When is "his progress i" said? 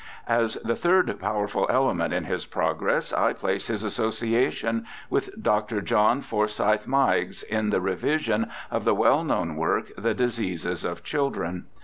2.23-3.33